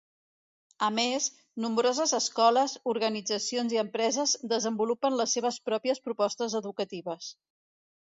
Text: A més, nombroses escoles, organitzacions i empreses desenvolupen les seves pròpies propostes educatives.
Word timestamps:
A 0.85 0.87
més, 0.93 1.25
nombroses 1.65 2.13
escoles, 2.19 2.73
organitzacions 2.93 3.75
i 3.75 3.79
empreses 3.81 4.33
desenvolupen 4.55 5.19
les 5.21 5.37
seves 5.37 5.61
pròpies 5.69 6.03
propostes 6.09 6.57
educatives. 6.63 7.29